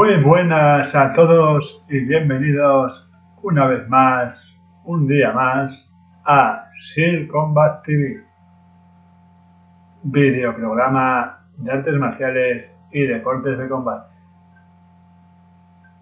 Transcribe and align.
Muy 0.00 0.16
buenas 0.22 0.94
a 0.94 1.12
todos 1.12 1.84
y 1.90 2.00
bienvenidos 2.00 3.06
una 3.42 3.66
vez 3.66 3.86
más, 3.90 4.58
un 4.84 5.06
día 5.06 5.30
más, 5.32 5.76
a 6.24 6.70
Sir 6.94 7.28
Combat 7.28 7.84
TV, 7.84 8.24
videoprograma 10.04 11.40
de 11.58 11.70
artes 11.70 11.94
marciales 11.98 12.74
y 12.92 13.02
deportes 13.02 13.58
de 13.58 13.68
combate. 13.68 14.14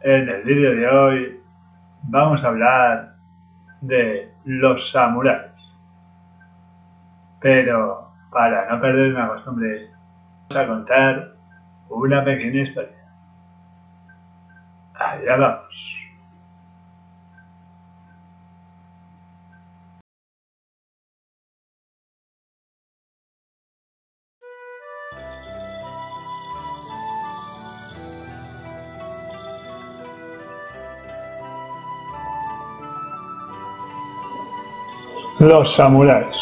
En 0.02 0.28
el 0.28 0.44
vídeo 0.44 0.77
de 0.77 0.86
hoy 0.86 1.41
vamos 2.05 2.44
a 2.44 2.48
hablar 2.48 3.16
de 3.80 4.33
los 4.44 4.92
samuráis. 4.92 5.74
Pero 7.41 8.12
para 8.30 8.70
no 8.70 8.80
perder 8.80 9.12
una 9.12 9.27
costumbre, 9.27 9.91
vamos 10.50 10.56
a 10.56 10.69
contar 10.69 11.33
una 11.88 12.24
pequeña 12.24 12.62
historia. 12.62 12.97
Vamos. 15.16 15.68
Los 35.40 35.72
samuráis, 35.72 36.36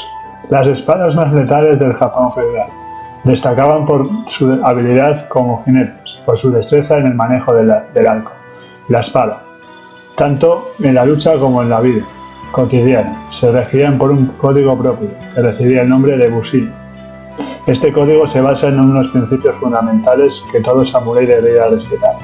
las 0.49 0.67
espadas 0.67 1.15
más 1.15 1.31
letales 1.31 1.79
del 1.79 1.93
Japón 1.93 2.33
feudal. 2.33 2.69
Destacaban 3.25 3.85
por 3.85 4.09
su 4.27 4.59
habilidad 4.65 5.29
como 5.29 5.63
jinetes, 5.65 6.19
por 6.25 6.39
su 6.39 6.51
destreza 6.51 6.97
en 6.97 7.09
el 7.09 7.15
manejo 7.15 7.53
del, 7.53 7.71
arco, 7.71 8.33
la 8.89 9.01
espada, 9.01 9.43
tanto 10.17 10.71
en 10.81 10.95
la 10.95 11.05
lucha 11.05 11.37
como 11.39 11.63
en 11.63 11.71
la 11.71 11.81
vida 11.81 12.05
cotidiana. 12.53 13.27
Se 13.31 13.51
regían 13.51 13.99
por 13.99 14.11
un 14.11 14.27
código 14.39 14.79
propio, 14.79 15.11
que 15.35 15.43
recibía 15.43 15.83
el 15.83 15.89
nombre 15.89 16.17
de 16.17 16.29
Bushin. 16.29 16.73
Este 17.67 17.93
código 17.93 18.27
se 18.27 18.41
basa 18.41 18.69
en 18.69 18.79
unos 18.79 19.09
principios 19.09 19.57
fundamentales 19.57 20.43
que 20.53 20.61
todo 20.61 20.85
samurái 20.85 21.27
debería 21.27 21.67
respetar. 21.67 22.15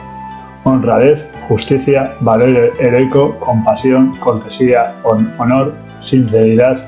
Honradez, 0.64 1.28
justicia, 1.48 2.14
valor 2.20 2.72
heroico, 2.78 3.36
compasión, 3.40 4.16
cortesía, 4.18 4.94
honor, 5.38 5.74
sinceridad, 6.00 6.78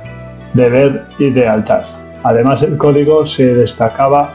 deber 0.54 1.04
y 1.18 1.30
lealtad. 1.30 1.82
Además, 2.22 2.62
el 2.62 2.78
código 2.78 3.26
se 3.26 3.54
destacaba 3.54 4.32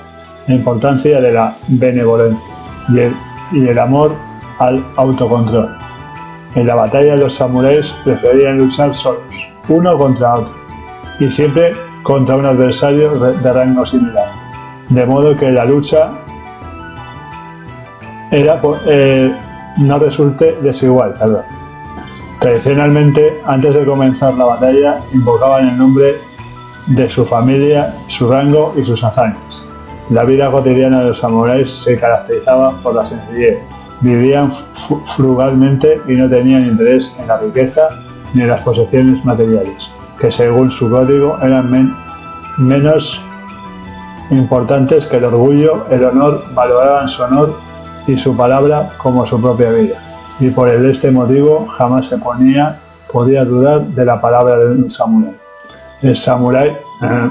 la 0.48 0.54
importancia 0.56 1.22
de 1.22 1.32
la 1.32 1.56
benevolencia 1.68 2.40
y 3.54 3.68
el, 3.68 3.80
amor 3.80 4.16
al 4.60 4.84
autocontrol. 4.96 5.70
En 6.56 6.68
la 6.68 6.76
batalla 6.76 7.16
los 7.16 7.36
samuráis 7.36 7.94
preferían 8.04 8.58
luchar 8.58 8.94
solos, 8.96 9.50
uno 9.68 9.98
contra 9.98 10.36
otro, 10.36 10.54
y 11.20 11.30
siempre 11.30 11.74
contra 12.04 12.36
un 12.36 12.46
adversario 12.46 13.12
de 13.12 13.54
rango 13.54 13.86
similar, 13.86 14.32
de 14.90 15.06
modo 15.06 15.36
que 15.38 15.52
la 15.52 15.66
lucha 15.66 16.12
era, 18.32 18.62
eh, 18.86 19.36
no 19.78 20.00
resulte 20.00 20.58
desigual. 20.62 21.14
Tradicionalmente, 22.40 23.42
antes 23.46 23.76
de 23.76 23.86
comenzar 23.86 24.34
la 24.36 24.46
batalla, 24.46 25.00
invocaban 25.14 25.70
el 25.70 25.78
nombre 25.78 26.16
de 26.88 27.10
su 27.10 27.26
familia, 27.26 27.94
su 28.08 28.30
rango 28.30 28.74
y 28.78 28.86
sus 28.86 29.04
hazañas. 29.04 29.68
La 30.10 30.24
vida 30.24 30.50
cotidiana 30.50 31.02
de 31.02 31.10
los 31.10 31.20
samuráis 31.20 31.70
se 31.70 31.98
caracterizaba 31.98 32.82
por 32.82 32.96
la 32.96 33.06
sencillez. 33.06 33.60
Vivían 34.02 34.52
frugalmente 35.16 36.02
y 36.08 36.14
no 36.14 36.30
tenían 36.30 36.66
interés 36.66 37.16
en 37.20 37.28
la 37.28 37.38
riqueza 37.38 37.90
ni 38.34 38.42
en 38.42 38.48
las 38.50 38.62
posesiones 38.64 39.24
materiales, 39.26 39.92
que 40.20 40.32
según 40.32 40.72
su 40.72 40.90
código 40.90 41.38
eran 41.42 41.70
menos 42.58 43.22
importantes 44.30 45.08
que 45.08 45.18
el 45.18 45.26
orgullo, 45.26 45.86
el 45.90 46.06
honor, 46.06 46.44
valoraban 46.54 47.10
su 47.10 47.24
honor 47.24 47.58
y 48.08 48.18
su 48.18 48.38
palabra 48.38 48.90
como 48.98 49.26
su 49.26 49.42
propia 49.42 49.72
vida 49.72 50.10
y 50.40 50.50
por 50.50 50.70
este 50.70 51.12
motivo 51.12 51.68
jamás 51.68 52.08
se 52.08 52.18
ponía, 52.18 52.78
podía 53.12 53.44
dudar 53.44 53.82
de 53.82 54.06
la 54.06 54.22
palabra 54.22 54.58
de 54.58 54.72
un 54.72 54.90
samurái. 54.90 55.36
El 56.02 56.16
samurái... 56.16 56.70
Eh, 56.70 57.30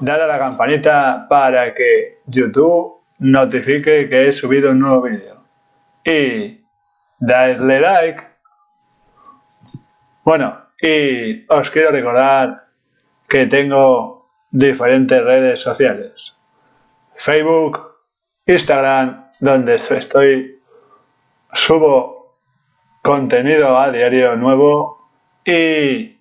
dale 0.00 0.22
a 0.24 0.26
la 0.26 0.38
campanita 0.38 1.26
para 1.28 1.72
que 1.72 2.20
YouTube 2.26 2.95
notifique 3.18 4.08
que 4.08 4.28
he 4.28 4.32
subido 4.32 4.70
un 4.70 4.80
nuevo 4.80 5.02
vídeo. 5.02 5.42
Y 6.04 6.64
darle 7.18 7.80
like. 7.80 8.22
Bueno, 10.24 10.66
y 10.80 11.44
os 11.48 11.70
quiero 11.70 11.90
recordar 11.90 12.66
que 13.28 13.46
tengo 13.46 14.28
diferentes 14.50 15.22
redes 15.22 15.60
sociales. 15.60 16.38
Facebook, 17.16 17.78
Instagram 18.46 19.30
donde 19.40 19.76
estoy, 19.76 20.60
subo 21.52 22.36
contenido 23.02 23.78
a 23.78 23.90
diario 23.90 24.36
nuevo 24.36 25.08
y 25.44 26.18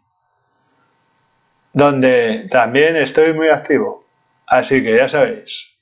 donde 1.74 2.48
también 2.50 2.96
estoy 2.96 3.34
muy 3.34 3.50
activo. 3.50 4.06
Así 4.48 4.84
que 4.84 4.96
ya 4.96 5.10
sabéis, 5.10 5.75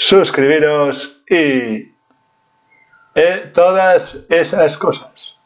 suscribiros 0.00 1.22
y 1.28 1.92
eh, 3.14 3.50
todas 3.52 4.26
esas 4.30 4.78
cosas. 4.78 5.38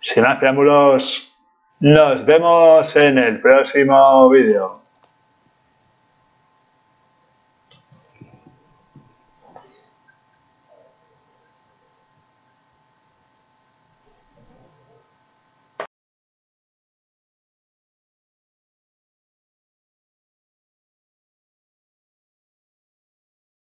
Sin 0.00 0.22
más 0.22 0.38
preámbulos, 0.38 1.34
nos 1.80 2.24
vemos 2.26 2.94
en 2.94 3.16
el 3.16 3.40
próximo 3.40 4.28
vídeo. 4.28 4.82